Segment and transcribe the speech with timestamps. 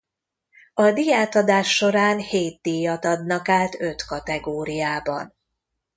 [0.73, 5.35] A díjátadás során hét díjat adnak át öt kategóriában.